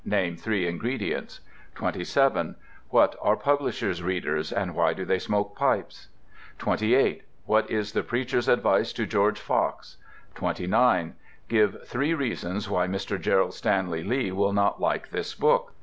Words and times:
Name 0.03 0.35
three 0.35 0.65
ingredients. 0.67 1.41
27. 1.75 2.55
What 2.89 3.15
are 3.21 3.35
"publisher's 3.35 4.01
readers," 4.01 4.51
and 4.51 4.73
why 4.73 4.95
do 4.95 5.05
they 5.05 5.19
smoke 5.19 5.55
pipes? 5.55 6.07
28. 6.57 7.21
What 7.45 7.69
was 7.71 7.91
the 7.91 8.01
preacher's 8.01 8.47
advice 8.47 8.93
to 8.93 9.05
George 9.05 9.39
Fox? 9.39 9.97
29. 10.33 11.13
Give 11.49 11.77
three 11.87 12.15
reasons 12.15 12.67
why 12.67 12.87
Mr. 12.87 13.21
Gerald 13.21 13.53
Stanley 13.53 14.03
Lee 14.03 14.31
will 14.31 14.53
not 14.53 14.81
like 14.81 15.11
this 15.11 15.35
book. 15.35 15.73